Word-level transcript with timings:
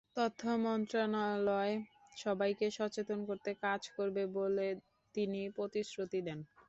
তথ্য 0.17 0.41
মন্ত্রণালয় 0.63 1.73
সবাইকে 2.17 2.65
সচেতন 2.77 3.19
করতে 3.29 3.51
কাজ 3.63 3.81
করবে 3.95 4.23
বলেও 4.35 4.73
তিনি 5.15 5.41
প্রতিশ্রুতি 5.57 6.19
দেন। 6.27 6.39